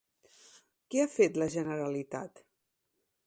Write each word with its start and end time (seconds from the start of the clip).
Què 0.95 1.03
ha 1.03 1.11
fet 1.17 1.37
a 1.39 1.43
la 1.43 1.49
Generalitat? 1.57 2.45